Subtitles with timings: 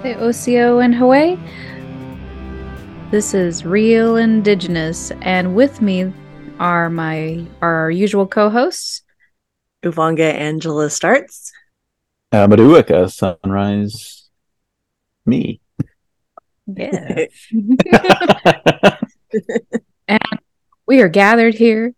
[0.00, 1.36] Hey, Ocio and Hawaii.
[3.10, 6.12] This is Real Indigenous, and with me
[6.60, 9.02] are my our usual co-hosts.
[9.82, 11.50] Uvanga Angela starts.
[12.32, 14.30] Amaduika, Sunrise,
[15.26, 15.60] me.
[16.68, 17.26] Yeah.
[20.06, 20.40] and
[20.86, 21.92] we are gathered here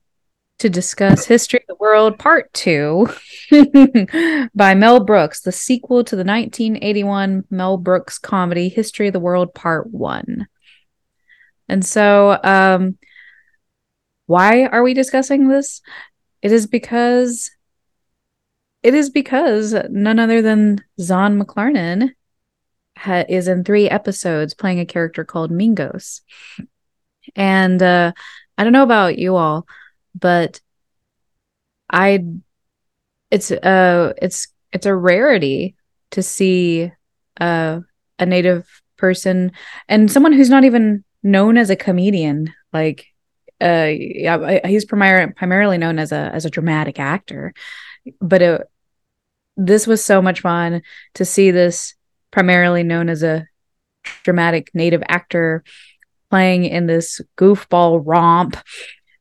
[0.60, 3.08] to discuss History of the World Part 2
[4.54, 9.54] by Mel Brooks, the sequel to the 1981 Mel Brooks comedy History of the World
[9.54, 10.46] Part 1.
[11.68, 12.98] And so, um,
[14.26, 15.80] why are we discussing this?
[16.42, 17.50] It is because
[18.82, 22.10] it is because none other than Zahn McClarnon
[22.96, 26.20] ha- is in three episodes playing a character called Mingos.
[27.34, 28.12] And uh,
[28.56, 29.66] I don't know about you all,
[30.20, 30.60] but
[31.90, 32.24] I
[33.30, 35.76] it's uh it's it's a rarity
[36.12, 36.90] to see
[37.40, 37.80] uh,
[38.18, 39.52] a native person
[39.88, 43.06] and someone who's not even known as a comedian like
[43.62, 47.54] uh yeah he's primar- primarily known as a as a dramatic actor
[48.20, 48.62] but it,
[49.56, 50.82] this was so much fun
[51.14, 51.94] to see this
[52.30, 53.46] primarily known as a
[54.22, 55.64] dramatic native actor
[56.30, 58.56] playing in this goofball romp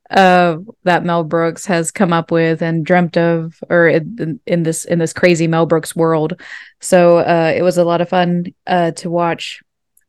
[0.09, 4.85] uh, that Mel Brooks has come up with and dreamt of, or in, in this
[4.85, 6.39] in this crazy Mel Brooks world.
[6.81, 9.61] So uh, it was a lot of fun uh, to watch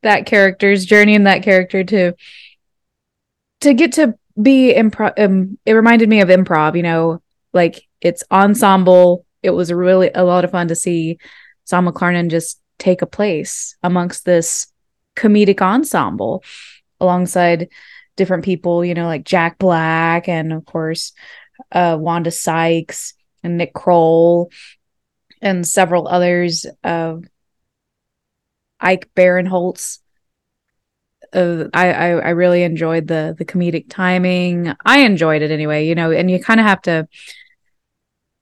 [0.02, 2.12] that character's journey and that character to
[3.60, 5.12] to get to be improv.
[5.18, 6.76] Um, it reminded me of improv.
[6.76, 9.26] You know, like it's ensemble.
[9.42, 11.18] It was really a lot of fun to see
[11.68, 14.66] Zahn McClarnon just take a place amongst this
[15.16, 16.42] comedic ensemble
[17.00, 17.68] alongside
[18.20, 21.14] different people, you know, like Jack Black and of course
[21.72, 24.50] uh, Wanda Sykes and Nick Kroll
[25.40, 26.66] and several others.
[26.84, 27.16] Uh,
[28.78, 30.00] Ike Barinholtz.
[31.32, 34.74] Uh, I, I I really enjoyed the the comedic timing.
[34.84, 37.08] I enjoyed it anyway, you know, and you kind of have to,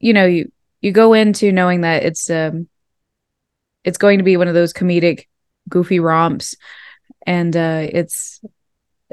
[0.00, 2.66] you know, you you go into knowing that it's um
[3.84, 5.26] it's going to be one of those comedic
[5.69, 6.56] goofy romps
[7.26, 8.41] and uh it's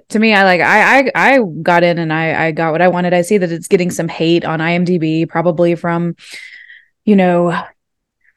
[0.09, 2.87] to me, I like I I I got in and I I got what I
[2.87, 3.13] wanted.
[3.13, 6.15] I see that it's getting some hate on IMDb, probably from,
[7.05, 7.57] you know,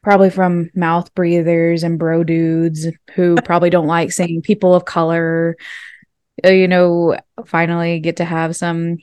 [0.03, 5.57] probably from mouth breathers and bro dudes who probably don't like seeing people of color,
[6.45, 7.17] uh, you know,
[7.47, 8.99] finally get to have some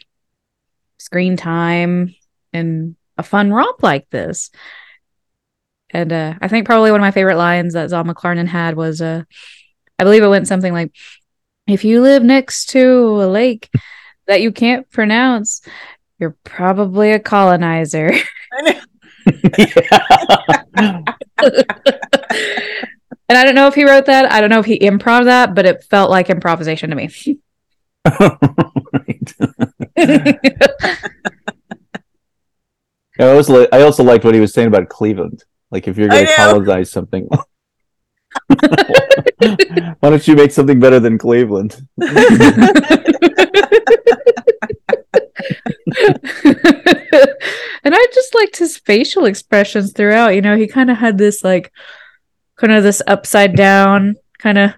[0.97, 2.15] screen time
[2.53, 4.49] and a fun romp like this.
[5.91, 9.01] And uh, I think probably one of my favorite lines that Zahn McClarnon had was,
[9.01, 9.23] uh,
[9.99, 10.91] I believe it went something like,
[11.67, 12.81] if you live next to
[13.21, 13.69] a lake
[14.27, 15.61] that you can't pronounce,
[16.19, 18.11] you're probably a colonizer.
[23.27, 24.31] and I don't know if he wrote that.
[24.31, 27.09] I don't know if he improv that, but it felt like improvisation to me.
[33.17, 35.43] I also I also liked what he was saying about Cleveland.
[35.71, 37.27] Like if you're going to colonize something,
[40.00, 41.88] Why don't you make something better than Cleveland?
[42.01, 42.13] and
[47.94, 50.35] I just liked his facial expressions throughout.
[50.35, 51.72] You know, he kind of had this like
[52.56, 54.74] kind of this upside down kind of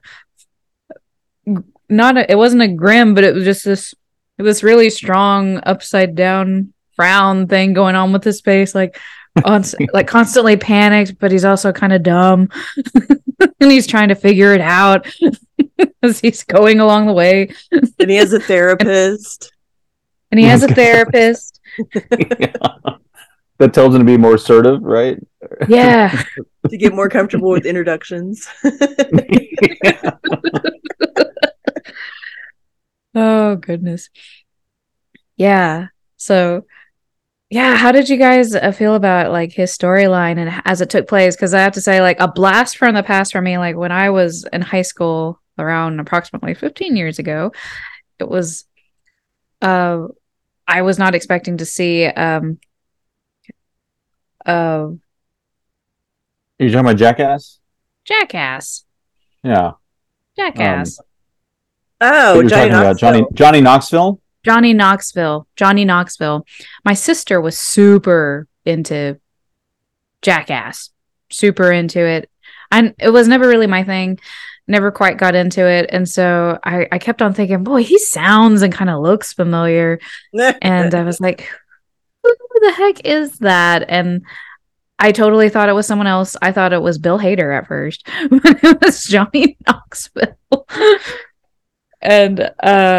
[1.89, 3.93] not a, it wasn't a grim, but it was just this
[4.37, 8.99] this really strong upside down frown thing going on with his face like
[9.45, 12.49] on, like constantly panicked, but he's also kind of dumb.
[13.59, 15.07] and he's trying to figure it out
[16.03, 17.49] as he's going along the way.
[17.71, 19.51] and he has a therapist.
[20.31, 21.61] And he has a therapist.
[23.59, 25.17] That tells him to be more assertive, right?
[25.69, 26.21] Yeah.
[26.69, 28.45] to get more comfortable with introductions.
[33.15, 34.09] oh goodness.
[35.37, 35.87] Yeah.
[36.17, 36.65] So
[37.49, 41.07] yeah how did you guys uh, feel about like his storyline and as it took
[41.07, 43.75] place because i have to say like a blast from the past for me like
[43.75, 47.51] when i was in high school around approximately 15 years ago
[48.19, 48.65] it was
[49.61, 50.07] uh
[50.67, 52.59] i was not expecting to see um
[54.45, 54.97] uh Are
[56.59, 57.59] you talking about Jackass?
[58.05, 58.85] Jackass.
[59.43, 59.71] Yeah.
[60.37, 60.99] Jackass.
[60.99, 61.05] Um,
[62.09, 62.95] oh, Johnny Knoxville.
[62.95, 64.21] Johnny Johnny Knoxville.
[64.47, 65.45] Johnny Knoxville.
[65.57, 66.45] Johnny Knoxville.
[66.85, 69.19] My sister was super into
[70.21, 70.89] Jackass,
[71.29, 72.29] super into it.
[72.71, 74.19] And it was never really my thing.
[74.65, 75.89] Never quite got into it.
[75.91, 79.99] And so I, I kept on thinking, boy, he sounds and kind of looks familiar.
[80.61, 81.49] and I was like,
[82.23, 83.83] who the heck is that?
[83.89, 84.21] And
[84.97, 86.37] I totally thought it was someone else.
[86.41, 90.37] I thought it was Bill Hader at first, but it was Johnny Knoxville.
[92.01, 92.51] And uh,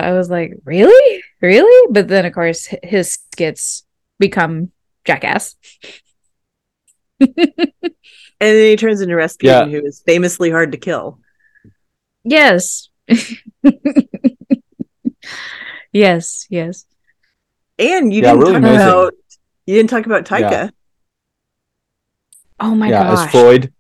[0.05, 1.23] I was like, really?
[1.41, 1.93] Really?
[1.93, 3.85] But then, of course, his skits
[4.19, 4.73] become
[5.05, 5.57] jackass.
[8.41, 9.81] And then he turns into Rasputin, Yeah.
[9.81, 11.19] who is famously hard to kill.
[12.23, 12.89] yes.
[15.93, 16.85] yes, yes.
[17.79, 18.77] And you Yeah, didn't really talk amazing.
[18.89, 19.13] about
[19.67, 20.51] you didn't talk about Taika.
[20.51, 20.71] Yeah.
[22.61, 23.27] Oh my yeah, gosh.
[23.27, 23.73] as Freud.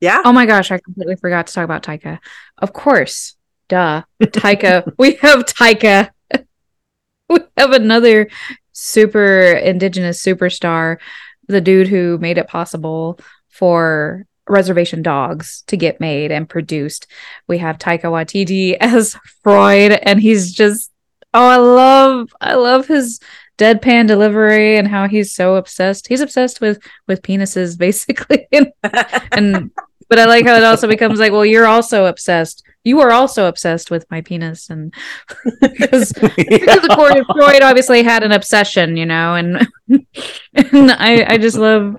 [0.00, 0.22] Yeah.
[0.24, 2.18] Oh my gosh, I completely forgot to talk about Taika.
[2.58, 3.36] Of course.
[3.72, 4.02] Duh.
[4.20, 4.92] Taika.
[4.98, 6.10] we have Taika.
[7.30, 8.28] we have another
[8.72, 10.98] super indigenous superstar,
[11.48, 17.06] the dude who made it possible for reservation dogs to get made and produced.
[17.48, 20.92] We have Taika Waititi as Freud and he's just
[21.32, 23.20] oh I love I love his
[23.56, 26.08] deadpan delivery and how he's so obsessed.
[26.08, 26.78] He's obsessed with
[27.08, 29.70] with penises basically and and
[30.10, 32.62] but I like how it also becomes like, well, you're also obsessed.
[32.84, 34.92] You are also obsessed with my penis, and
[35.60, 39.68] because because of Freud obviously had an obsession, you know, and
[40.54, 41.96] and I I just love.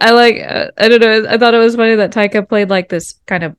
[0.00, 1.26] I like uh, I don't know.
[1.28, 3.54] I thought it was funny that Taika played like this kind of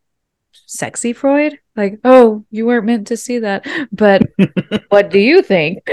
[0.65, 1.59] sexy Freud.
[1.75, 4.23] Like, oh, you weren't meant to see that, but
[4.89, 5.83] what do you think?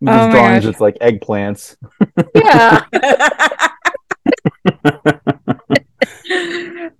[0.00, 0.70] These Oh drawings, gosh.
[0.70, 1.76] it's like eggplants.
[2.34, 2.84] yeah.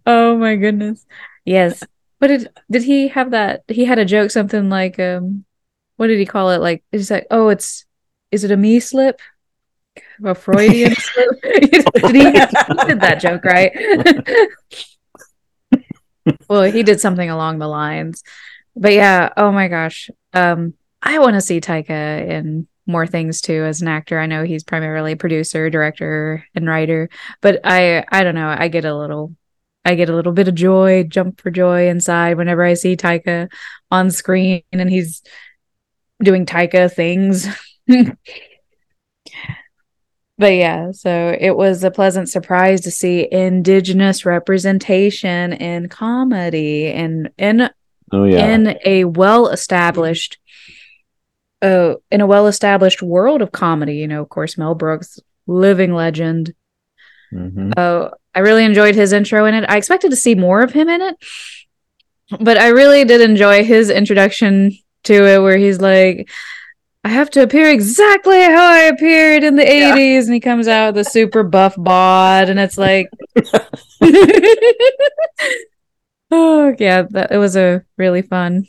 [0.06, 1.04] Oh my goodness.
[1.44, 1.82] Yes.
[2.18, 3.64] What did did he have that?
[3.68, 5.44] He had a joke something like um
[5.96, 6.60] what did he call it?
[6.60, 7.84] Like he's like, "Oh, it's
[8.30, 9.20] is it a me slip?"
[10.24, 11.28] A Freudian slip.
[11.42, 13.72] did he, he did that joke, right?
[16.48, 18.22] well, he did something along the lines.
[18.74, 20.10] But yeah, oh my gosh.
[20.32, 24.18] Um I want to see Taika in more things too as an actor.
[24.18, 27.08] I know he's primarily producer, director, and writer,
[27.40, 29.34] but I I don't know, I get a little
[29.86, 33.48] I get a little bit of joy, jump for joy inside whenever I see Taika
[33.90, 35.22] on screen and he's
[36.20, 37.46] doing Taika things.
[37.86, 38.16] but
[40.40, 47.70] yeah, so it was a pleasant surprise to see indigenous representation in comedy and in
[48.12, 48.54] Oh yeah.
[48.54, 50.38] in a well-established
[51.62, 55.18] uh in a well-established world of comedy you know of course mel brooks
[55.48, 56.54] living legend
[57.32, 57.72] Mhm.
[57.76, 60.88] uh i really enjoyed his intro in it i expected to see more of him
[60.88, 61.16] in it
[62.40, 64.72] but i really did enjoy his introduction
[65.04, 66.28] to it where he's like
[67.04, 69.94] I have to appear exactly how I appeared in the Yeah.
[69.94, 70.24] 80s.
[70.24, 73.08] And he comes out with a super buff bod, and it's like,
[76.32, 78.66] oh, yeah, that, it was a really fun.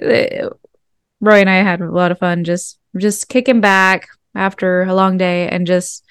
[0.00, 5.16] Roy and I had a lot of fun just just kicking back after a long
[5.16, 6.04] day and just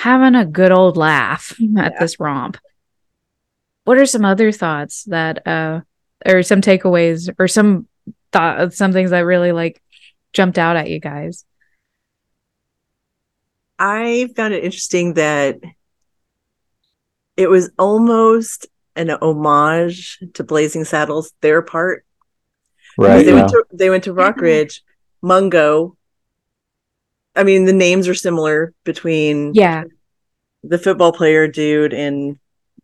[0.00, 1.98] having a good old laugh at Yeah.
[2.00, 2.56] this romp.
[3.84, 5.80] What are some other thoughts that uh
[6.24, 7.86] or some takeaways or some
[8.32, 9.82] thought some things that really like
[10.32, 11.44] jumped out at you guys?
[13.78, 15.58] I found it interesting that
[17.36, 22.04] it was almost an homage to Blazing Saddles, their part.
[22.98, 23.24] Right.
[23.24, 23.40] they Yeah.
[23.40, 24.82] went to they went to Rock Ridge,
[25.22, 25.96] Mongo.
[27.40, 29.84] I mean, the names are similar between Yeah.
[30.62, 32.38] the football player dude and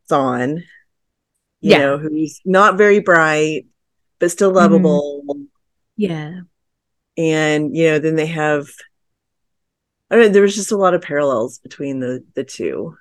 [0.09, 0.65] Zahn.
[1.61, 1.79] You Yeah.
[1.79, 3.67] know, who's not very bright,
[4.19, 5.23] but still lovable.
[5.97, 6.41] Yeah.
[7.19, 8.69] And you know, then they have
[10.11, 12.97] I don't know, there was just a lot of parallels between the the two.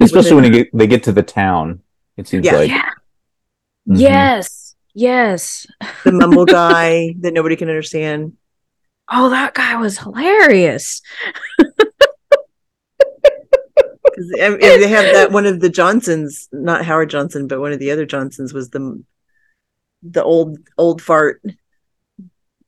[0.00, 1.80] Especially when within- you get, they get to the town,
[2.16, 2.56] it seems Yeah.
[2.56, 2.70] like.
[2.70, 2.90] yeah.
[3.88, 4.00] Mhm.
[4.00, 4.74] Yes.
[4.94, 5.66] Yes.
[6.04, 8.36] The mumble guy that nobody can understand.
[9.10, 11.00] Oh, that guy was hilarious.
[14.40, 17.90] I they have that one of the Johnsons, not Howard Johnson, but one of the
[17.90, 19.02] other Johnsons was the
[20.02, 21.42] the old old fart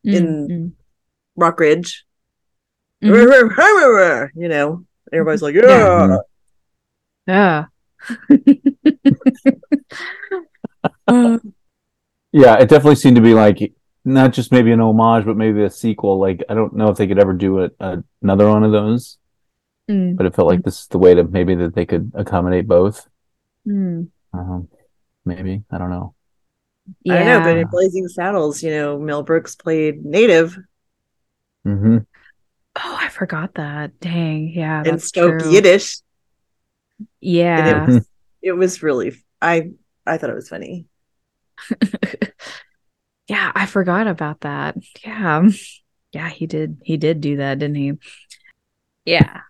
[0.05, 0.73] In- Mm,
[1.37, 2.05] Rock Ridge.
[3.03, 6.19] mm, You know, everybody's like, Yeah.
[7.27, 7.67] yeah.
[8.29, 8.29] Yeah.
[11.09, 11.39] Uh,
[12.33, 13.73] Yeah, it definitely seemed to be like
[14.09, 16.19] not just maybe an homage, but maybe a sequel.
[16.19, 19.19] Like I don't know if they could ever do a, a, another one of those,
[19.89, 22.69] mm, but it felt like this is the way to maybe that they could accommodate
[22.69, 23.09] both.
[23.67, 24.09] mm.
[24.33, 24.69] Um,
[25.25, 26.15] maybe I don't know.
[27.09, 30.59] I don't know, but in Blazing Saddles, you know, Mel Brooks played native
[31.65, 31.99] hmm
[32.77, 33.99] Oh, I forgot that.
[34.01, 34.49] Dang.
[34.55, 34.83] Yeah.
[34.85, 35.51] and That's spoke true.
[35.53, 35.99] Yiddish.
[37.21, 37.59] Yeah.
[37.59, 38.09] And it was,
[38.43, 39.71] it was really, I
[40.07, 40.87] I thought it was funny.
[43.29, 44.77] yeah, I forgot about that.
[45.05, 45.49] Yeah.
[46.13, 46.79] yeah, he did.
[46.83, 47.93] He did do that, didn't he?
[49.05, 49.41] Yeah.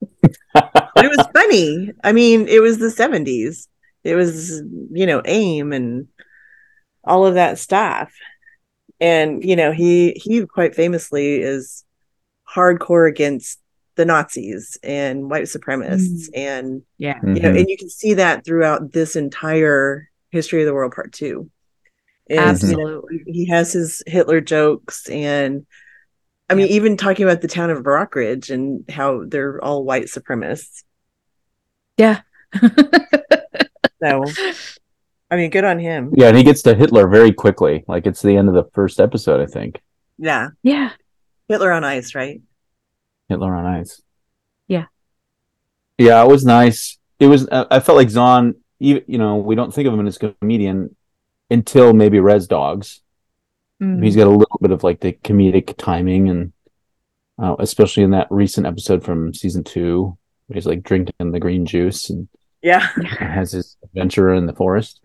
[0.54, 1.92] But it was funny.
[2.02, 3.68] I mean, it was the 70s.
[4.02, 4.60] It was,
[4.90, 6.08] you know, AIM and
[7.04, 8.12] all of that stuff.
[9.00, 11.84] And, you know, he he quite famously is
[12.52, 13.60] hardcore against
[13.94, 17.20] the Nazis and white supremacists and Yeah.
[17.22, 17.60] you know, Mhm.
[17.60, 21.48] and you can see that throughout this entire history of the world part two.
[22.30, 22.48] And, mm-hmm.
[22.50, 23.22] Absolutely.
[23.26, 25.66] he has his Hitler jokes and
[26.50, 30.82] I mean, even talking about the town of Rockridge and how they're all white supremacists.
[31.96, 32.22] Yeah.
[34.00, 34.24] So,
[35.30, 36.12] I mean, good on him.
[36.16, 37.84] Yeah, and he gets to Hitler very quickly.
[37.88, 39.80] Like it's the end of the first episode, I think.
[40.18, 40.50] Yeah.
[40.62, 40.90] yeah.
[41.48, 42.40] Hitler on ice, right?
[43.28, 44.02] Hitler on Ice.
[44.68, 44.86] Yeah.
[45.98, 46.98] Yeah, it was nice.
[47.18, 47.48] It was.
[47.50, 48.54] I I felt like Zahn.
[48.78, 50.96] You, you know, we don't think of him as a comedian
[51.50, 53.00] until maybe Res Dogs.
[53.82, 54.02] Mhm.
[54.04, 56.52] He's got a little bit of like the comedic timing, and
[57.38, 61.64] uh, especially in that recent episode from season two, where he's like drinking the green
[61.64, 62.28] juice and
[62.62, 62.80] Yeah.
[63.18, 65.00] has his adventure in the forest.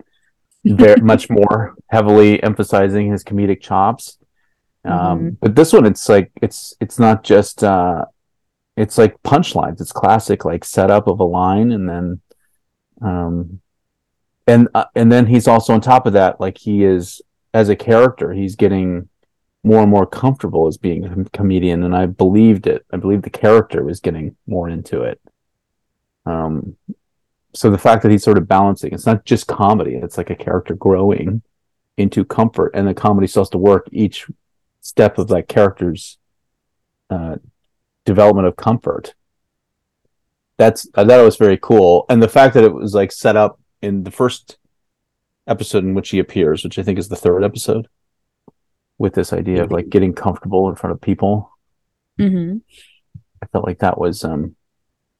[0.65, 4.17] Very much more heavily emphasizing his comedic chops.
[4.85, 8.05] Um, But this one, it's like it's it's not just uh,
[8.75, 9.79] it's like punchlines.
[9.79, 12.21] It's classic like setup of a line, and then
[13.01, 13.61] um,
[14.47, 17.21] and uh, and then he's also on top of that, like he is
[17.53, 19.09] as a character, he's getting
[19.63, 22.85] more and more comfortable as being a comedian, and I believed it.
[22.91, 25.21] I believe the character was getting more into it.
[26.25, 26.75] Um,
[27.53, 30.35] so the fact that he's sort of balancing, it's not just comedy; it's like a
[30.35, 31.43] character growing
[31.97, 34.27] into comfort, and the comedy has to work each
[34.81, 36.17] step of that character's
[37.09, 37.37] uh,
[38.03, 39.13] development of comfort.
[40.57, 43.37] That's I thought it was very cool, and the fact that it was like set
[43.37, 44.57] up in the first
[45.47, 47.87] episode in which he appears, which I think is the third episode,
[48.97, 51.51] with this idea of like getting comfortable in front of people.
[52.19, 52.61] Mhm.
[53.41, 54.55] I felt like that was um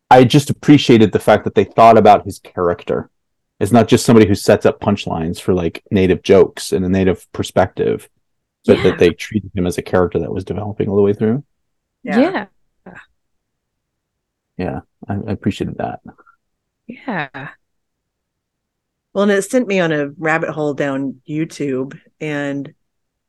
[0.09, 3.09] I just appreciated the fact that they thought about his character.
[3.59, 7.25] It's not just somebody who sets up punchlines for like native jokes and a native
[7.31, 8.09] perspective,
[8.65, 8.83] but Yeah.
[8.83, 11.43] that they treated him as a character that was developing all the way through.
[12.03, 12.45] Yeah.
[14.57, 15.99] Yeah, I, I appreciated that.
[16.87, 17.49] Yeah.
[19.13, 22.73] Well, and it sent me on a rabbit hole down YouTube, and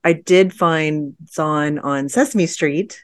[0.02, 3.02] I did find Zahn on Sesame Street,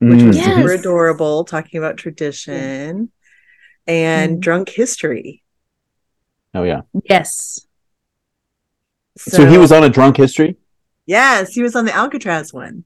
[0.00, 0.40] which was Mm.
[0.40, 0.56] Yes.
[0.56, 3.10] super adorable, talking about tradition
[3.86, 4.40] and Mhm.
[4.40, 5.42] drunk history.
[6.54, 6.82] Oh yeah.
[7.04, 7.66] Yes.
[9.18, 10.56] So, he was on a drunk history.
[11.06, 12.84] yes, he was on the Alcatraz one.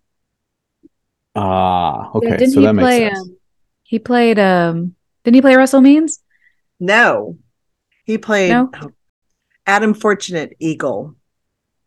[1.37, 2.29] Ah, okay.
[2.31, 3.09] Yeah, didn't so he that makes play?
[3.09, 3.19] sense.
[3.21, 3.37] Um,
[3.85, 4.39] he played.
[4.39, 4.95] Um,
[5.25, 6.21] didn't he play Russell Means?
[6.81, 7.39] No,
[8.11, 8.71] he played No?
[9.67, 11.15] Adam Fortunate Eagle.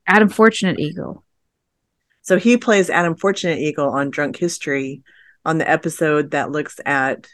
[0.07, 1.25] Adam Fortunate Eagle.
[2.21, 5.03] So he plays Adam Fortunate Eagle on Drunk History
[5.43, 7.27] on the episode that looks at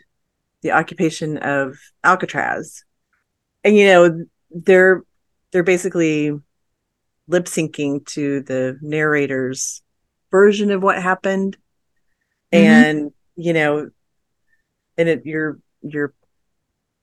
[0.63, 2.83] the occupation of Alcatraz.
[3.63, 5.03] And you know, they're
[5.51, 6.31] they're basically
[7.27, 9.83] lip syncing to the narrator's
[10.31, 11.57] version of what happened.
[12.51, 12.59] Mhm.
[12.59, 13.91] And you know,
[14.97, 16.13] and it you're you're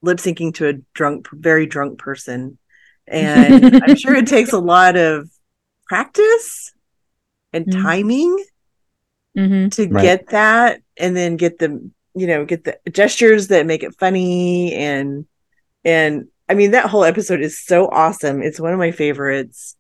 [0.07, 2.59] lip syncing to a drunk very drunk person.
[3.09, 5.29] And I'm sure it takes a lot of
[5.87, 6.73] practice
[7.53, 7.83] and Mhm.
[7.83, 8.45] timing
[9.39, 9.69] Mm-hmm.
[9.69, 10.03] to Right.
[10.03, 14.73] get that and then get the you know get the gestures that make it funny
[14.73, 15.27] and
[15.85, 19.77] and i mean that whole episode is so awesome it's one of my favorites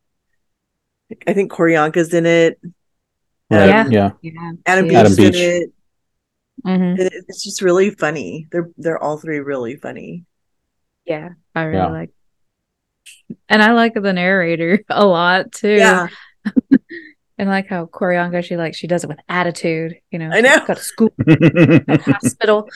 [1.26, 2.60] i think Koryanka's in it
[3.50, 3.68] Right.
[3.68, 3.88] Yeah.
[3.88, 4.10] Yeah.
[4.20, 4.52] Yeah.
[4.66, 5.34] adam beach Adam in Beach.
[5.36, 5.72] it
[6.66, 7.00] Mm-hmm.
[7.00, 10.24] It- it's just really funny they're they're all three really funny
[11.04, 11.30] Yeah.
[11.54, 11.86] I really Yeah.
[11.90, 12.10] like.
[13.48, 15.74] And I like the narrator a lot too.
[15.74, 16.08] yeah
[17.38, 19.96] And I like how Koryanka, she like she does it with attitude.
[20.10, 20.64] You know, I know.
[20.66, 22.66] Got a school, a hospital.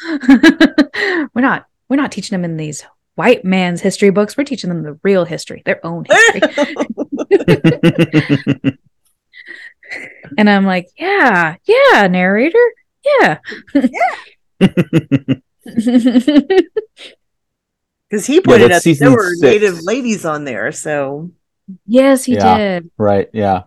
[1.34, 4.36] we're not we're not teaching them in these white man's history books.
[4.36, 6.42] We're teaching them the real history, their own history.
[10.36, 12.72] and I'm like, yeah, yeah, narrator,
[13.04, 13.38] yeah.
[13.74, 14.60] Yeah.
[18.08, 19.40] Because he pointed that's out that season there were six.
[19.42, 21.30] native ladies on there so
[21.86, 22.58] yes, he Yeah.
[22.58, 22.90] did.
[22.98, 23.28] right.
[23.32, 23.62] Yeah.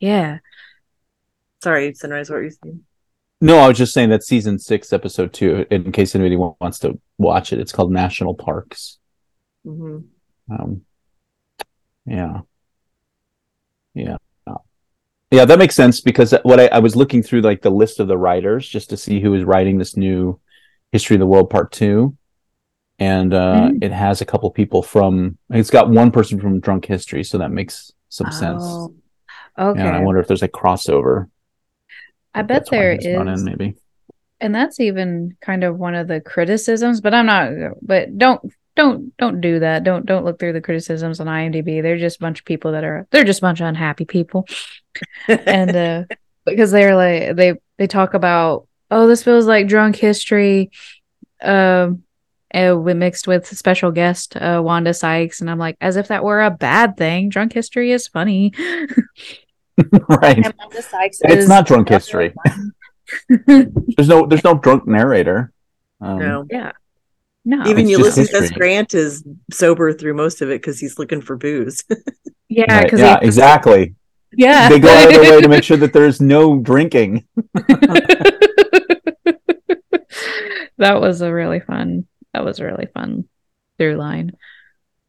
[0.00, 0.38] Yeah.
[1.62, 2.84] sorry sunrise what were you saying
[3.40, 5.66] No, I was just saying that season six, episode two.
[5.70, 8.98] In case anybody wants to watch it, it's called National Parks.
[9.64, 9.98] hmm
[10.50, 10.82] Um,
[12.06, 12.40] yeah,
[13.94, 14.16] yeah,
[15.34, 15.44] yeah.
[15.44, 18.16] That makes sense because what I, I was looking through like the list of the
[18.16, 20.40] writers just to see who was writing this new
[20.92, 22.16] History of the World Part Two,
[22.98, 23.82] and uh, Mm.
[23.84, 25.36] it has a couple people from.
[25.50, 28.62] It's got one person from Drunk History, so that makes some sense.
[28.64, 28.94] Oh,
[29.58, 29.80] okay.
[29.80, 31.28] And I wonder if there's a crossover.
[32.34, 32.98] I bet there is.
[32.98, 33.74] why there he's running, is, maybe.
[34.40, 37.00] and that's even kind of one of the criticisms.
[37.00, 37.50] But I'm not.
[37.82, 39.84] But don't don't don't do that.
[39.84, 41.82] Don't don't look through the criticisms on IMDb.
[41.82, 44.46] They're just a bunch of people that are they're just a bunch of unhappy people,
[45.28, 46.04] and uh
[46.46, 50.70] because they're like they they talk about oh this feels like drunk history,
[51.42, 52.02] um.
[52.54, 56.22] Uh, we mixed with special guest uh, Wanda Sykes, and I'm like, as if that
[56.22, 57.28] were a bad thing.
[57.28, 58.52] Drunk history is funny.
[60.08, 60.36] right.
[60.36, 62.32] And Wanda Sykes It's is not drunk history.
[63.28, 65.52] There's no there's no drunk narrator.
[66.00, 66.46] Um, no.
[66.50, 66.72] yeah.
[67.44, 67.62] No.
[67.66, 68.50] Even It's Ulysses S.
[68.50, 69.22] Grant is
[69.52, 71.84] sober through most of it because he's looking for booze.
[72.48, 73.94] yeah, right, because yeah, exactly.
[74.32, 74.68] yeah.
[74.70, 77.26] They go out of their way to make sure that there's no drinking.
[80.78, 82.06] that was a really fun.
[82.32, 83.28] That was a really fun
[83.78, 84.32] through line.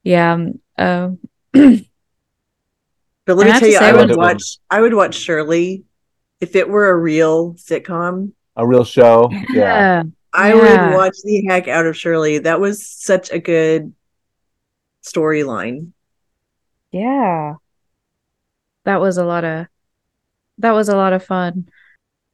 [0.04, 0.34] Yeah.
[0.34, 1.10] um, Uh,
[3.28, 4.44] But let I me tell you, I would when- watch.
[4.70, 5.84] I would watch Shirley
[6.40, 8.34] if it were a real sitcom.
[8.56, 9.30] A real show.
[9.32, 9.44] Yeah.
[9.54, 10.04] yeah.
[10.36, 10.90] I Yeah.
[10.90, 12.40] would watch the heck out of Shirley.
[12.40, 13.94] That was such a good
[15.04, 15.92] storyline.
[16.92, 17.56] Yeah.
[18.86, 19.68] That was a lot of
[20.60, 21.68] that was a lot of fun.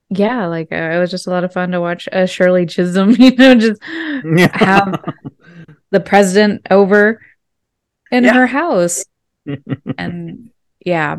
[0.10, 3.12] Yeah, like uh, it was just a lot of fun to watch uh, Shirley Chisholm,
[3.18, 3.82] you know, just
[4.54, 5.02] have
[5.92, 7.22] the president over
[8.12, 8.34] in Yeah.
[8.34, 9.06] her house.
[9.98, 10.50] And
[10.86, 11.16] yeah,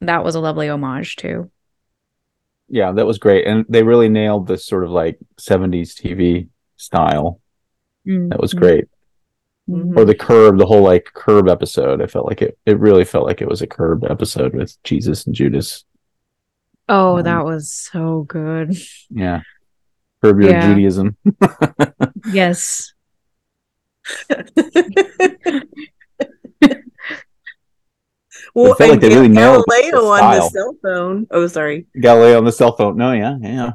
[0.00, 1.50] that was a lovely homage too.
[2.68, 3.46] Yeah, that was great.
[3.46, 7.40] And they really nailed this sort of like 70s TV style.
[8.04, 8.86] That was great.
[9.68, 9.96] Mhm.
[9.96, 12.00] Or the curb, the whole like curb episode.
[12.00, 15.26] I felt like it it really felt like it was a curb episode with Jesus
[15.26, 15.84] and Judas.
[16.88, 18.76] Oh, Um, that was so good.
[19.10, 19.40] Yeah.
[20.22, 20.68] Curb your Yeah.
[20.68, 21.16] Judaism.
[22.32, 22.92] Yes.
[28.62, 31.26] well, I feel like they really Gal- nailed the Galileo on the cell phone.
[31.30, 31.86] Oh, sorry.
[32.00, 32.96] Galileo on the cell phone.
[32.96, 33.72] No, yeah, yeah.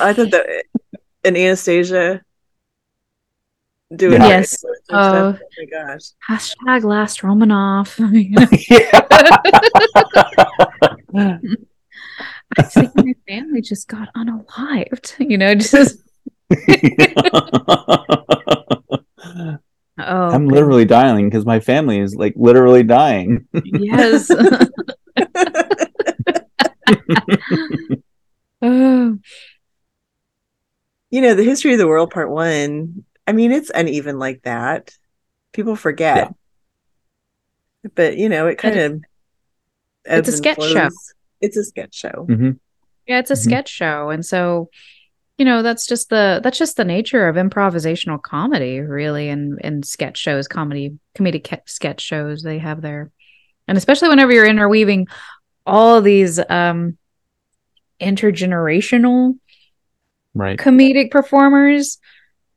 [0.00, 0.64] I thought that
[1.24, 2.22] and Anastasia
[3.94, 4.28] doing Yeah.
[4.28, 4.64] Yes.
[4.90, 4.90] Oh.
[4.90, 6.10] oh my gosh.
[6.28, 7.98] Hashtag last Romanoff.
[7.98, 8.46] yeah.
[12.58, 15.14] I think my family just got unalived.
[15.18, 15.98] You know, just
[20.20, 23.46] oh I'm literally dying because my family is like literally dying.
[23.64, 24.30] yes.
[28.62, 29.18] oh,
[31.10, 34.94] you know, the history of the world part one, I mean, it's uneven like that.
[35.52, 36.32] People forget.
[37.94, 39.02] But you know, it kind of
[40.04, 40.88] It's a sketch show.
[41.40, 42.26] It's a sketch show.
[42.28, 42.58] Mhm.
[43.06, 43.44] yeah, it's a Mhm.
[43.44, 44.68] sketch show, and so
[45.40, 49.86] you know that's just the that's just the nature of improvisational comedy, really, and and
[49.86, 52.42] sketch shows, comedy, comedic sketch shows.
[52.42, 53.10] They have their,
[53.66, 55.06] and especially whenever you're interweaving
[55.64, 56.98] all these um
[58.02, 59.38] intergenerational
[60.34, 60.58] Right.
[60.58, 61.98] comedic performers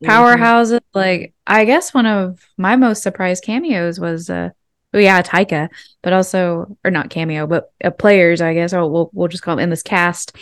[0.01, 0.09] Mhm.
[0.09, 4.49] powerhouses like i guess one of my most surprised cameos was uh
[4.93, 5.69] oh yeah taika
[6.01, 9.55] but also or not cameo but uh, players i guess or we'll, we'll just call
[9.55, 10.35] them in this cast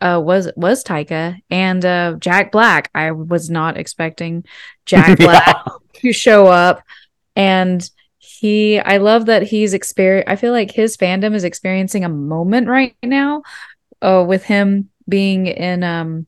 [0.00, 4.44] uh was was taika and uh jack black i was not expecting
[4.86, 5.72] jack black Yeah.
[6.00, 6.82] to show up
[7.36, 12.08] and he i love that he's exper i feel like his fandom is experiencing a
[12.08, 13.42] moment right now
[14.02, 16.26] uh with him being in um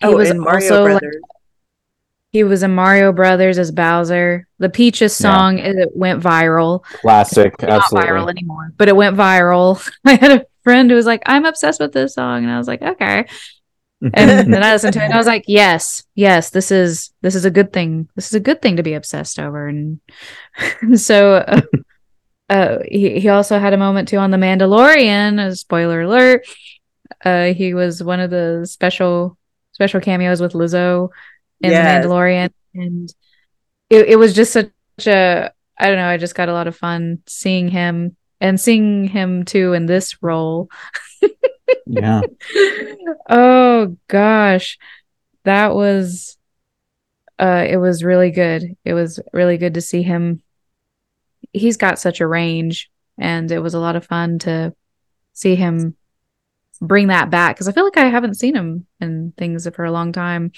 [0.00, 1.22] he Oh, was and Mario also like, Brothers.
[2.30, 4.46] he was in Mario Brothers as Bowser.
[4.60, 5.30] The Peaches Yeah.
[5.32, 6.84] song it went viral.
[6.84, 7.52] Classic.
[7.54, 8.10] It's not Absolutely.
[8.10, 9.84] viral anymore, but it went viral.
[10.04, 12.68] I had a friend who was like, "I'm obsessed with this song," and I was
[12.68, 13.26] like, "Okay."
[14.14, 17.34] And then I listened to it, and I was like, "Yes, yes, this is this
[17.34, 18.08] is a good thing.
[18.14, 20.00] This is a good thing to be obsessed over." And
[20.94, 21.60] so, uh,
[22.48, 25.44] uh, he he also had a moment too on the Mandalorian.
[25.44, 26.46] A spoiler alert.
[27.24, 29.36] Uh, he was one of the special
[29.72, 31.08] special cameos with Lizzo
[31.60, 32.04] in Yes.
[32.04, 33.12] the Mandalorian, and
[33.90, 34.70] it, it was just such
[35.06, 36.08] a I don't know.
[36.08, 40.22] I just got a lot of fun seeing him and seeing him too in this
[40.22, 40.68] role.
[41.86, 42.20] yeah.
[43.28, 44.78] oh gosh,
[45.44, 46.36] that was
[47.38, 48.76] uh, it was really good.
[48.84, 50.42] It was really good to see him.
[51.52, 54.74] He's got such a range, and it was a lot of fun to
[55.32, 55.96] see him
[56.80, 59.92] bring that back because I feel like I haven't seen him in things for a
[59.92, 60.52] long time.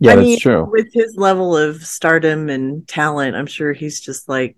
[0.00, 0.68] Yeah, I that's mean, true.
[0.70, 4.56] With his level of stardom and talent, I'm sure he's just like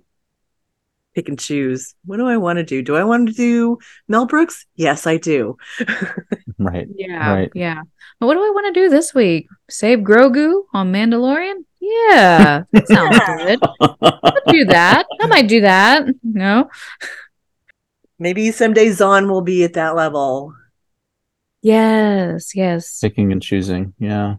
[1.16, 1.94] pick and choose.
[2.04, 2.82] What do I want to do?
[2.82, 4.66] Do I want to do Mel Brooks?
[4.76, 5.56] Yes, I do.
[6.58, 6.88] Right.
[6.96, 7.50] Yeah, Right.
[7.54, 7.82] yeah.
[8.18, 9.46] But what do I want to do this week?
[9.68, 11.64] Save Grogu on Mandalorian?
[11.80, 13.58] Yeah, that sounds good.
[14.02, 15.04] I'll do that.
[15.20, 16.06] I might do that.
[16.22, 16.70] No,
[18.18, 20.54] Maybe someday Zahn will be at that level.
[21.62, 23.00] Yes, yes.
[23.00, 23.92] Picking and choosing.
[23.98, 24.36] Yeah.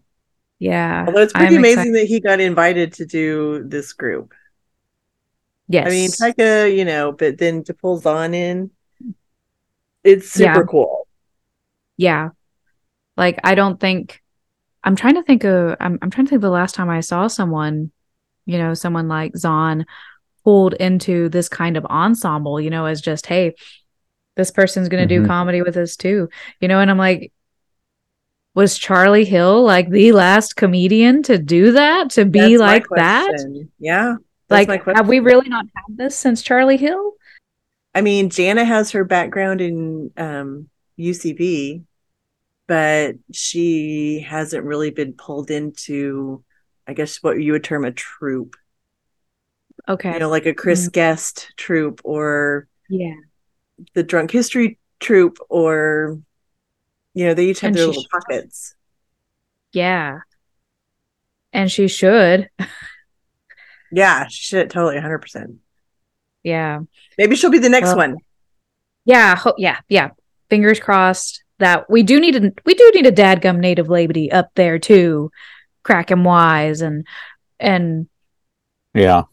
[0.58, 1.04] Yeah.
[1.06, 4.34] Although it's pretty I'm amazing excited- that he got invited to do this group.
[5.68, 5.86] Yes.
[5.86, 8.70] I mean, Taika, you know, but then to pull Zahn in,
[10.04, 10.64] it's super Yeah.
[10.68, 11.06] cool.
[11.96, 12.30] yeah.
[13.16, 14.22] Like I don't think
[14.84, 17.26] I'm trying to think of I'm I'm trying to think the last time I saw
[17.26, 17.90] someone,
[18.46, 19.84] you know, someone like Zahn
[20.44, 23.54] pulled into this kind of ensemble, you know, as just, hey,
[24.36, 25.26] this person's gonna do Mhm.
[25.26, 26.28] comedy with us too.
[26.60, 27.32] You know, and I'm like,
[28.54, 32.10] was Charlie Hill like the last comedian to do that?
[32.10, 33.34] To be That's like that?
[33.78, 34.14] Yeah.
[34.48, 37.12] That's Like, have we really not had this since Charlie Hill?
[37.94, 41.82] I mean, Jana has her background in um, UCB,
[42.66, 46.44] but she hasn't really been pulled into,
[46.86, 48.56] I guess, what you would term a troupe.
[49.88, 50.12] Okay.
[50.12, 50.92] You know, like a Chris Mm.
[50.92, 53.14] Guest troupe or yeah.
[53.94, 56.18] the Drunk History troupe, or
[57.14, 58.10] you know, they each have And their little should.
[58.10, 58.74] pockets.
[59.72, 60.20] Yeah.
[61.52, 62.48] And she should.
[63.90, 65.56] Yeah, she should totally 100%.
[66.42, 66.80] Yeah.
[67.16, 68.16] Maybe she'll be the next Well, one.
[69.04, 69.36] Yeah.
[69.36, 69.78] Ho- yeah.
[69.88, 70.10] Yeah.
[70.50, 74.50] Fingers crossed that we do need a we do need a dadgum native lady up
[74.54, 75.30] there too,
[75.82, 77.06] cracking wise and
[77.58, 78.08] and
[78.94, 79.24] Yeah.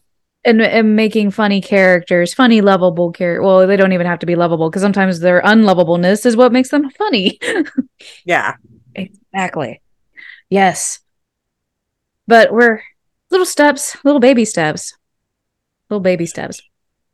[0.44, 3.44] and and making funny characters, funny lovable character.
[3.44, 6.70] Well, they don't even have to be lovable because sometimes their unlovableness is what makes
[6.70, 7.40] them funny.
[8.26, 8.56] Yeah.
[8.96, 9.82] exactly.
[10.50, 11.00] Yes.
[12.28, 12.82] But we're
[13.36, 14.98] little steps, little baby steps,
[15.90, 16.62] little baby steps.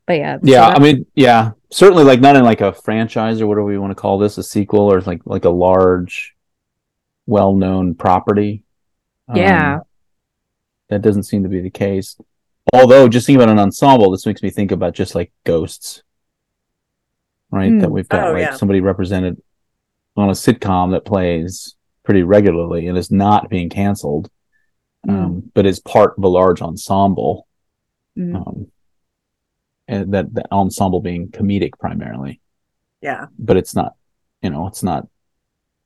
[0.05, 0.37] But yeah.
[0.43, 0.69] Yeah.
[0.69, 1.51] that- I mean, yeah.
[1.71, 4.43] Certainly like not in like a franchise or whatever we want to call this, a
[4.43, 6.35] sequel or like like a large
[7.25, 8.63] well known property.
[9.33, 9.75] Yeah.
[9.77, 9.81] Um,
[10.89, 12.17] that doesn't seem to be the case.
[12.73, 16.03] Although just thinking about an ensemble, this makes me think about just like ghosts.
[17.49, 17.71] Right?
[17.79, 17.93] That Hmm.
[17.93, 18.53] we've got Oh, like yeah.
[18.55, 19.41] somebody represented
[20.17, 24.29] on a sitcom that plays pretty regularly and is not being canceled.
[25.07, 25.13] Mm.
[25.25, 27.47] Um, but is part of a large ensemble.
[28.17, 28.35] Mm.
[28.35, 28.71] Um,
[29.87, 32.39] and that that ensemble being comedic primarily,
[33.01, 33.25] Yeah.
[33.39, 33.95] but it's not,
[34.41, 35.07] you know, it's not.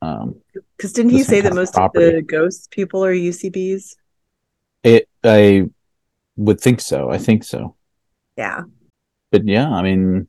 [0.02, 0.36] Um,
[0.76, 3.96] Because didn't he say that kind of most of the ghost people are UCBs?
[4.84, 5.08] it.
[5.24, 5.68] I
[6.36, 7.10] would think so.
[7.10, 7.74] I think so.
[8.36, 8.62] Yeah.
[9.32, 10.28] But yeah, I mean,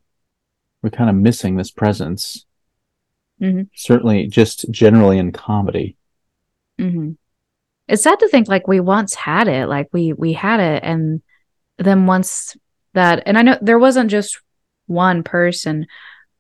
[0.82, 2.46] we're kind of missing this presence.
[3.42, 3.70] Mhm.
[3.76, 5.98] Certainly, just generally in comedy.
[6.80, 7.12] hmm
[7.88, 11.22] It's sad to think like we once had it, like we we had it, and
[11.78, 12.58] then once
[12.94, 14.42] that, and I know there wasn't just
[14.88, 15.86] one person,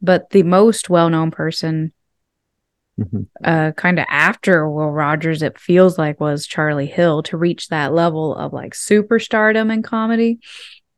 [0.01, 1.93] but the most well known person,
[2.99, 3.27] Mhm.
[3.43, 7.93] uh, kind of after Will Rogers, it feels like was Charlie Hill to reach that
[7.93, 10.39] level of like superstardom in comedy,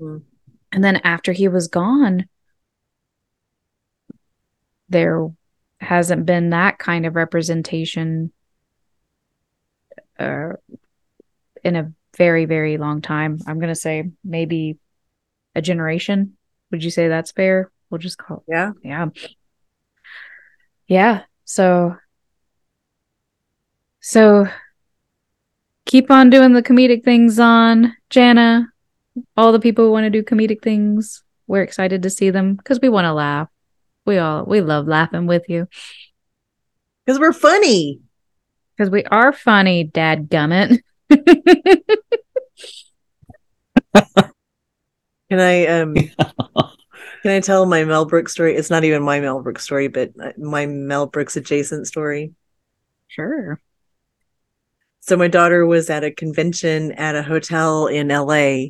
[0.01, 0.23] Mm.
[0.71, 2.27] and then after he was gone,
[4.87, 5.27] there
[5.81, 8.31] hasn't been that kind of representation
[10.19, 10.53] uh,
[11.63, 13.39] in a very very long time.
[13.47, 14.77] I'm going to say maybe
[15.55, 16.37] a generation.
[16.71, 17.71] Would you say that's fair?
[17.89, 18.71] We'll just call Yeah.
[18.83, 19.07] yeah.
[20.87, 21.95] Yeah so
[24.01, 24.47] so
[25.85, 28.67] keep on doing the comedic things on jana
[29.35, 31.23] all the people who want to do comedic things.
[31.47, 33.49] We're excited to see them because we want to laugh.
[34.05, 35.67] We all we love laughing with you.
[37.05, 37.99] Because we're funny.
[38.79, 40.79] Because we are funny dad gummit
[45.29, 48.55] Can I um can I tell my Mel Brooks story?
[48.55, 52.33] It's not even my Mel Brooks story, but uh, my Mel Brooks adjacent story.
[53.07, 53.61] sure
[55.01, 58.69] So my daughter was at a convention at a hotel in LA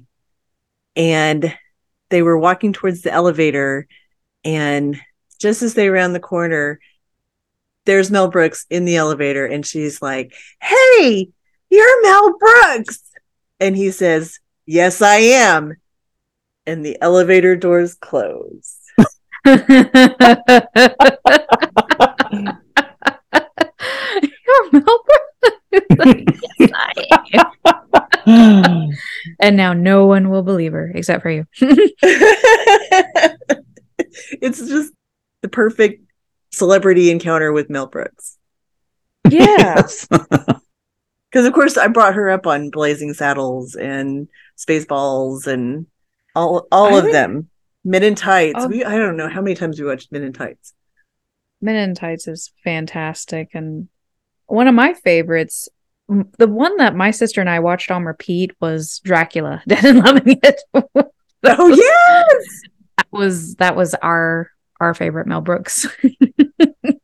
[0.98, 1.56] and
[2.10, 3.88] they were walking towards the elevator
[4.44, 5.00] and
[5.40, 6.80] just as they round the corner
[7.90, 11.30] there's Mel Brooks in the elevator and she's like, "Hey,
[11.72, 13.02] you're Mel Brooks."
[13.60, 15.76] And he says, "Yes, I am."
[16.68, 18.78] And the elevator doors close.
[19.46, 19.58] You're
[24.72, 25.26] Mel Brooks.
[26.60, 26.94] Yes, I
[28.28, 28.90] am.
[29.40, 31.48] and now no one will believe her except for you.
[34.42, 34.94] it's just
[35.42, 36.09] the perfect
[36.60, 38.38] celebrity encounter with Mel Brooks.
[39.30, 39.82] yeah.
[41.32, 45.86] Because of course I brought her up on Blazing Saddles and Spaceballs and
[46.36, 47.50] all all I of think- them.
[47.86, 48.56] Men in Tights.
[48.58, 48.68] Oh.
[48.68, 50.74] We I don't know how many times we watched Men in Tights.
[51.62, 53.50] Men in Tights is fantastic.
[53.54, 53.90] And
[54.48, 55.70] one of my favorites,
[56.08, 60.40] the one that my sister and I watched on repeat was Dracula, Dead and Loving
[60.42, 60.60] It.
[60.74, 60.90] Oh
[61.70, 62.62] was, yes.
[62.98, 64.50] that was that was our
[64.82, 65.86] our favorite Mel Brooks.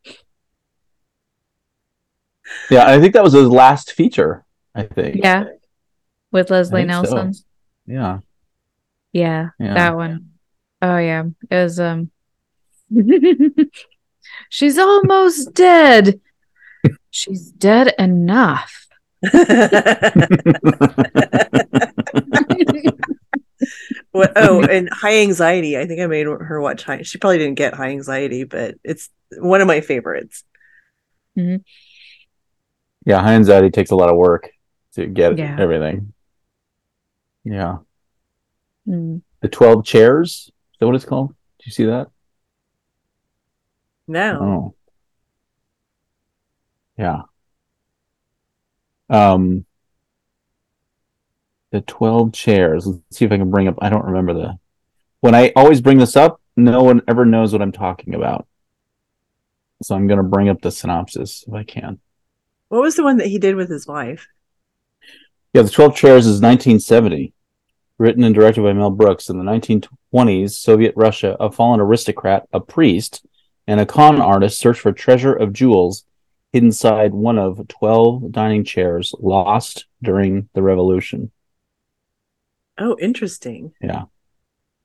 [2.69, 4.45] Yeah, I think that was his last feature.
[4.73, 5.17] I think.
[5.17, 5.45] Yeah.
[6.31, 7.15] With Leslie think so.
[7.15, 7.33] Nelson.
[7.87, 8.19] Yeah.
[9.13, 9.73] Yeah, Yeah.
[9.73, 10.31] that one.
[10.81, 11.23] Oh yeah.
[11.49, 12.11] It was um
[14.49, 16.19] She's almost dead.
[17.09, 18.87] She's dead enough.
[24.15, 25.77] What, oh, and high anxiety.
[25.77, 27.01] I think I made her watch high.
[27.03, 30.43] She probably didn't get high anxiety, but it's one of my favorites.
[31.35, 31.57] Yeah,
[33.21, 34.49] high anxiety takes a lot of work
[34.93, 35.57] to get Yeah.
[35.59, 36.13] everything.
[37.43, 37.77] Yeah.
[38.87, 39.21] Mm.
[39.41, 40.51] The 12 chairs.
[40.73, 41.29] Is that what it's called?
[41.29, 42.07] Do you see that?
[44.07, 44.39] No.
[44.41, 44.75] Oh.
[46.97, 47.23] Yeah.
[49.09, 49.65] Um
[51.71, 52.85] the 12 chairs.
[52.85, 54.59] Let's see if I can bring up I don't remember the
[55.21, 58.47] when I always bring this up, no one ever knows what I'm talking about.
[59.81, 61.99] So I'm gonna bring up the synopsis if I can.
[62.69, 64.27] What was the one that he did with his wife?
[65.53, 67.33] Yeah, The 12 Chairs is 1970,
[67.97, 69.29] written and directed by Mel Brooks.
[69.29, 73.25] In the 1920s, Soviet Russia, a fallen aristocrat, a priest,
[73.67, 76.05] and a con artist search for treasure of jewels
[76.55, 81.31] hidden inside one of 12 dining chairs lost during the revolution.
[82.77, 83.73] Oh, interesting.
[83.81, 84.03] Yeah,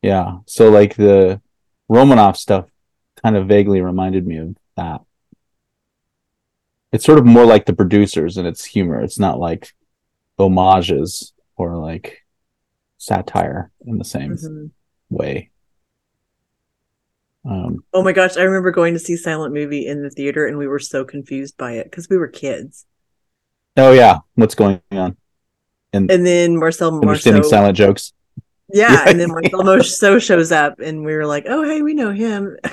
[0.03, 0.39] Yeah.
[0.47, 1.41] so like the
[1.91, 2.69] Romanov stuff
[3.23, 5.03] kind of vaguely reminded me of that.
[6.93, 9.01] It's sort of more like the producers and its humor.
[9.01, 9.73] It's not like
[10.39, 12.25] homages or like
[12.99, 14.71] satire in the same Mhm.
[15.09, 15.51] way.
[17.45, 20.59] Um, Oh my gosh, I remember going to see Silent Movie in the theater and
[20.59, 22.87] we were so confused by it because we were kids.
[23.77, 25.17] oh yeah, what's going on?
[25.93, 28.13] And And then Marcel understanding Marceau, silent jokes.
[28.73, 29.09] yeah, Yeah.
[29.11, 32.57] and then Marcel Marceau shows up and we were like, "Oh, hey, we know him."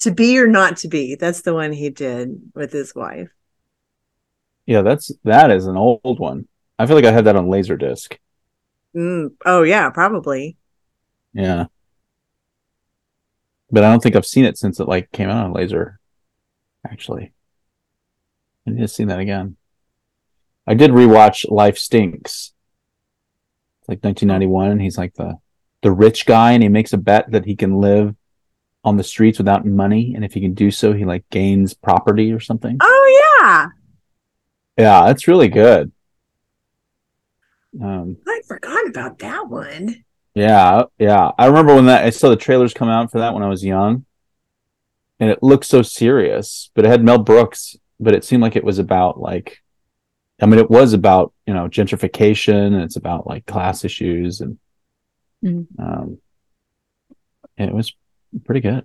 [0.00, 3.28] to be or not to be, that's the one he did with his wife.
[4.66, 6.48] Yeah, that's that is an old one.
[6.78, 8.16] I feel like I had that on Laserdisc.
[8.96, 9.32] Mm.
[9.44, 10.56] Oh yeah, probably.
[11.32, 11.66] Yeah.
[13.70, 15.98] But I don't think I've seen it since it like came out on laser.
[16.84, 17.32] Actually.
[18.66, 19.56] I need to see that again.
[20.66, 22.52] I did rewatch Life Stinks.
[23.80, 25.38] It's like 1991 and he's like the
[25.82, 28.14] the rich guy and he makes a bet that he can live
[28.84, 32.32] on the streets without money and if he can do so he like gains property
[32.32, 32.78] or something.
[32.80, 33.66] Oh yeah,
[34.78, 35.90] Yeah, it's really good.
[37.82, 40.04] Um I forgot about that one.
[40.34, 41.32] Yeah, yeah.
[41.38, 43.64] I remember when that I saw the trailers come out for that when I was
[43.64, 44.06] young.
[45.20, 48.64] And it looked so serious, but it had Mel Brooks, but it seemed like it
[48.64, 49.61] was about like
[50.42, 54.58] I mean it was about, you know, gentrification and it's about like class issues and
[55.42, 55.66] Mhm.
[55.78, 56.18] um
[57.56, 57.94] it was
[58.44, 58.84] pretty good.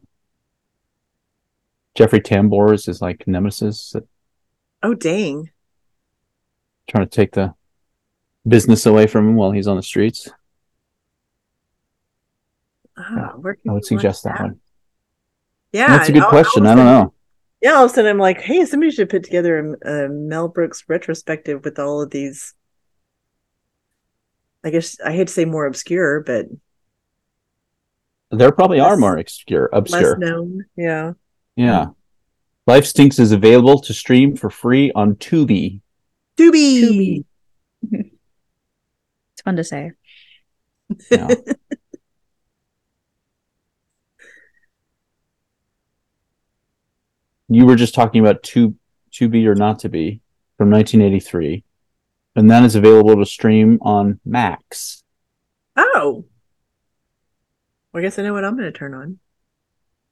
[1.96, 4.08] Jeffrey Tambor is his like nemesis that-
[4.84, 5.50] Oh dang.
[6.88, 7.54] trying to take the
[8.48, 10.30] business away from him while he's on the streets.
[12.98, 14.60] Ah, where can I would suggest that one.
[15.72, 16.65] Yeah, That's a good all- all question.
[16.65, 17.13] I a I don't know.
[17.67, 20.47] Yeah, all of a sudden I'm like, hey, somebody should put together a, a Mel
[20.47, 22.53] Brooks retrospective with all of these.
[24.63, 26.45] I guess I hate to say more obscure, but
[28.32, 30.12] There probably are more obscure obscure.
[30.12, 30.63] less known.
[30.77, 31.12] Yeah.
[31.58, 31.88] Yeah.
[32.67, 35.82] Life Stinks is available to stream for free on Tubi.
[36.38, 37.25] Tubi.
[37.91, 39.91] It's fun to say.
[41.12, 41.27] Yeah.
[47.49, 48.75] you were just talking about to
[49.13, 50.21] to be or not to be
[50.57, 51.63] from 1983,
[52.36, 55.03] and that is available to stream on Max.
[55.75, 56.25] Oh.
[57.93, 59.19] Well, I guess I know what I'm going to turn on.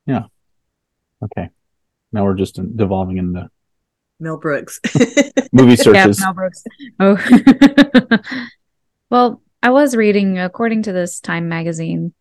[0.05, 0.23] Yeah.
[1.23, 1.49] Okay,
[2.11, 3.49] now we're just devolving into
[4.19, 4.79] Mel Brooks.
[5.51, 6.19] movie searches.
[6.19, 6.63] Yeah, Mel Brooks.
[6.99, 8.19] Oh.
[9.09, 12.13] well, I was reading, according to this Time magazine,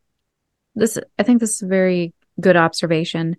[0.74, 3.36] this I think this is a very good observation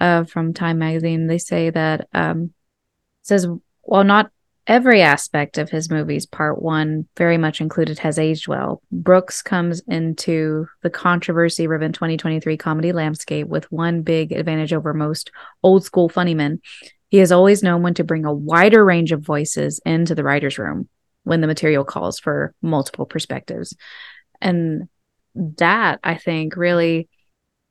[0.00, 1.26] uh, from Time magazine.
[1.26, 2.52] They say that um,
[3.22, 3.46] says
[3.82, 4.30] while not
[4.66, 8.80] every aspect of his movies, part one very much included, has aged well.
[8.92, 15.30] Brooks comes into the controversy riven 2023 comedy landscape with one big advantage over most
[15.62, 16.60] old school funny men.
[17.08, 20.58] He has always known when to bring a wider range of voices into the writer's
[20.58, 20.88] room
[21.24, 23.74] when the material calls for multiple perspectives.
[24.40, 24.88] And
[25.34, 27.08] that I think really,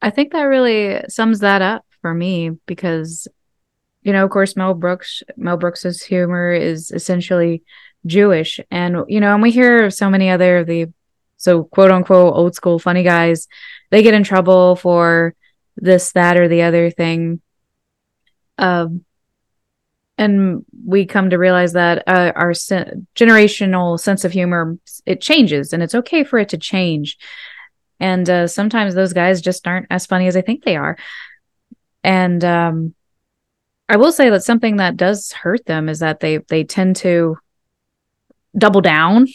[0.02, 3.28] I think that really sums that up for me because,
[4.04, 7.64] you know, of course, Mel Brooks, Mel Brooks's humor is essentially
[8.06, 8.60] Jewish.
[8.72, 10.88] And, you know, and we hear of so many other of the
[11.38, 13.48] so quote unquote old school funny guys,
[13.90, 15.36] they get in trouble for
[15.78, 17.42] this, that, or the other thing
[18.58, 19.06] Um,
[20.18, 25.82] and we come to realize that uh, our generational sense of humor it changes, and
[25.82, 27.18] it's okay for it to change.
[28.02, 30.98] And uh, sometimes those guys just aren't as funny as I think they are.
[32.04, 32.96] And um,
[33.88, 37.38] I will say that something that does hurt them is that they they tend to
[38.58, 39.28] double down.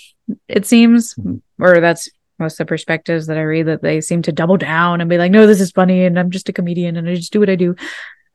[0.48, 1.42] It seems, Mhm.
[1.58, 5.00] or that's most of the perspectives that I read that they seem to double down
[5.00, 7.32] and be like, "No, this is funny, and I'm just a comedian, and I just
[7.32, 7.76] do what I do."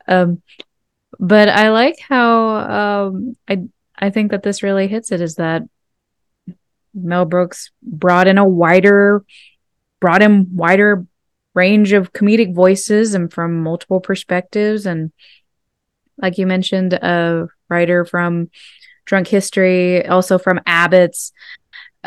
[0.07, 0.41] Um,
[1.19, 3.63] but I like how um, I
[3.97, 5.63] I think that this really hits it is that
[6.93, 9.23] Mel Brooks brought in a wider
[9.99, 11.05] brought in wider
[11.63, 15.11] range of comedic voices and from multiple perspectives and
[16.23, 18.49] like you mentioned a writer from
[19.09, 21.31] drunk history also from abbott's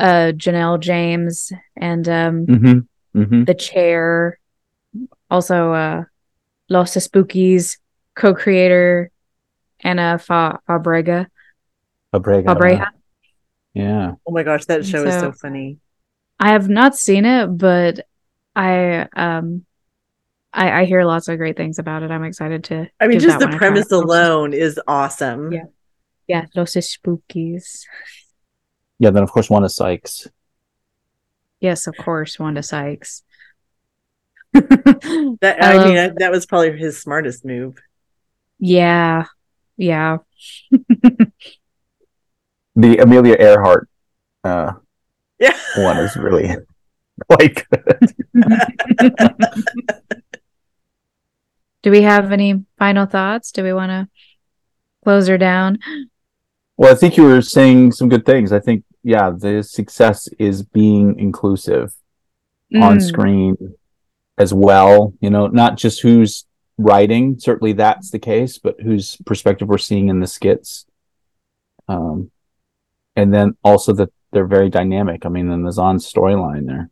[0.06, 1.52] uh janelle james
[1.88, 2.78] and um Mm-hmm.
[3.20, 3.44] Mm-hmm.
[3.44, 4.38] the chair
[5.30, 6.00] also uh
[6.68, 7.76] Los Espookys
[8.20, 9.10] co-creator
[9.84, 11.26] Ana Fa- fabrega
[12.14, 12.46] Fabregat.
[12.48, 12.88] fabreja
[13.74, 14.12] Yeah.
[14.26, 15.78] Oh my gosh, that show is So- so funny.
[16.38, 18.04] I have not seen it, but
[18.54, 19.64] I um
[20.52, 22.10] I, I hear lots of great things about it.
[22.10, 22.88] I'm excited to.
[23.00, 23.68] I mean, just the one a try.
[23.68, 25.52] premise alone is awesome.
[25.52, 25.64] Yeah.
[26.28, 27.82] Yeah, Los Espookys.
[28.98, 29.10] Yeah.
[29.10, 30.28] Then of course Wanda Sykes.
[31.60, 33.22] Yes, of course, Wanda Sykes.
[34.52, 37.76] That I I, mean, that, that was probably his smartest move.
[38.58, 39.24] yeah,
[39.76, 40.18] yeah.
[42.74, 43.88] The Amelia Earhart
[44.44, 44.72] uh,
[45.38, 45.56] Yeah.
[45.76, 46.56] one is really
[47.30, 48.14] quite good.
[51.82, 53.50] Do we have any final thoughts?
[53.50, 54.08] Do we want to
[55.04, 55.78] close her down?
[56.76, 58.52] Well, I think you were saying some good things.
[58.52, 61.92] I think, yeah, the success is being inclusive
[62.80, 63.74] on Mm, screen
[64.38, 65.12] as well.
[65.20, 66.46] You know, not just who's
[66.78, 70.86] writing, certainly that's the case, but whose perspective we're seeing in the skits.
[71.88, 72.30] Um,
[73.16, 75.26] and then also that they're very dynamic.
[75.26, 76.90] I mean, in the Zahn storyline there,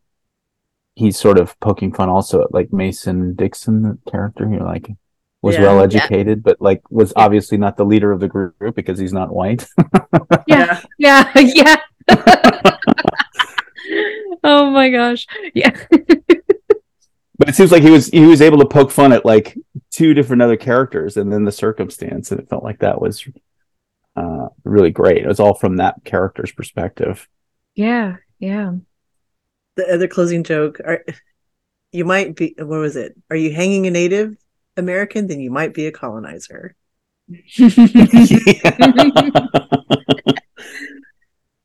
[1.01, 4.89] he's sort of poking fun also at like Mason Dixon, the character, you know, like
[5.43, 5.63] was Yeah.
[5.63, 9.35] well educated, but like was obviously not the leader of the group because he's not
[9.35, 9.67] white.
[10.47, 10.81] Yeah.
[10.99, 11.77] Yeah, yeah.
[14.45, 15.27] oh my gosh.
[15.55, 15.71] Yeah.
[17.39, 19.57] but it seems like he was he was able to poke fun at like
[19.91, 23.27] two different other characters and then the circumstance and it felt like that was
[24.17, 27.29] uh really great it was all from that character's perspective
[27.75, 28.73] Yeah, yeah.
[29.81, 31.03] The other closing joke are
[31.91, 33.17] you might be what was it?
[33.31, 34.37] Are you hanging a native
[34.77, 35.27] American?
[35.27, 36.77] Then you might be a colonizer.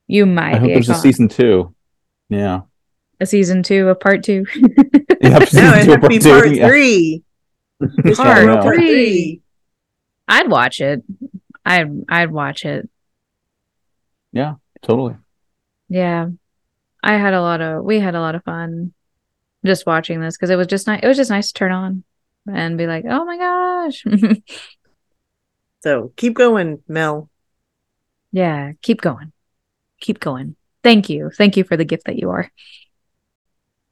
[0.08, 1.74] you might i hope be a, there's a con- season two
[2.30, 2.62] yeah
[3.20, 4.46] a season two, a part two.
[4.56, 4.70] yeah
[5.22, 6.68] No, it two, has to be part yeah.
[6.68, 7.24] three.
[8.04, 8.78] Fish Part three.
[8.78, 9.42] three.
[10.28, 11.04] I'd watch it.
[11.66, 12.90] I'd I'd watch it.
[14.32, 15.16] Yeah totally
[15.90, 16.30] Yeah.
[17.06, 18.94] I had a lot of we had a lot of fun
[19.64, 22.04] just watching this because it was just nice it was just nice to turn on
[22.52, 24.04] and be like, "Oh my gosh."
[25.82, 27.30] So keep going, Mel.
[28.32, 29.32] yeah, keep going.
[30.02, 30.56] Keep going.
[30.84, 31.30] Thank you.
[31.30, 32.52] Thank you for the gift that you are.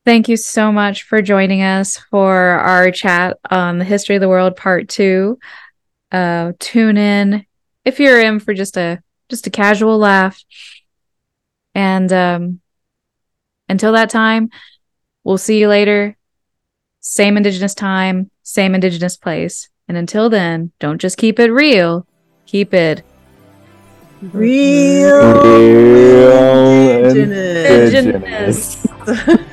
[0.04, 4.28] Thank you so much for joining us for our chat on the history of the
[4.28, 5.38] world part 2.
[6.12, 7.46] Uh tune in
[7.86, 9.00] if you're in for just a
[9.30, 10.44] just a casual laugh.
[11.76, 12.60] And um
[13.74, 14.50] until that time,
[15.24, 16.16] we'll see you later.
[17.02, 19.70] Same indigenous time, same indigenous place.
[19.88, 22.06] And until then, don't just keep it real,
[22.46, 23.04] keep it
[24.22, 28.86] Real, Real indigenous.
[28.86, 29.40] indigenous.